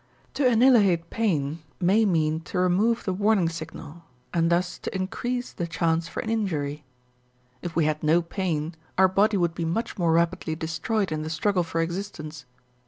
To 0.33 0.47
annihilate 0.47 1.11
pain 1.11 1.61
may 1.79 2.05
mean 2.05 2.39
to 2.49 2.57
remove 2.57 3.03
the 3.03 3.13
warning 3.13 3.49
signal 3.49 4.01
and 4.33 4.49
thus 4.51 4.79
to 4.79 4.95
increase 4.95 5.53
the 5.53 5.67
chance 5.67 6.07
for 6.07 6.21
an 6.21 6.29
injury. 6.31 6.83
If 7.61 7.75
we 7.75 7.85
had 7.85 8.01
no 8.01 8.23
pain, 8.23 8.73
our 8.97 9.07
body 9.07 9.37
would 9.37 9.53
be 9.53 9.63
much 9.63 9.99
more 9.99 10.11
rapidly 10.13 10.55
destroyed 10.55 11.11
in 11.11 11.21
the 11.21 11.29
struggle 11.29 11.61
for 11.61 11.81
existence. 11.81 12.45